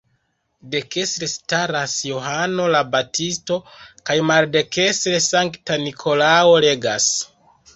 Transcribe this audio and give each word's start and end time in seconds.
Dekstre 0.75 1.27
staras 1.33 1.97
Johano 2.11 2.65
la 2.77 2.81
Baptisto, 2.95 3.59
kaj 4.11 4.17
maldekstre 4.31 5.23
Sankta 5.27 5.79
Nikolao 5.85 6.61
legas. 6.67 7.13